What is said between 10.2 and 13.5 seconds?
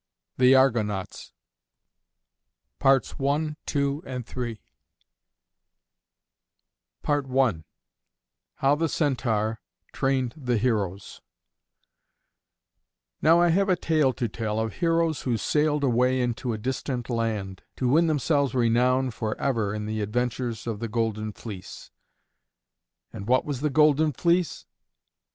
THE HEROES Now I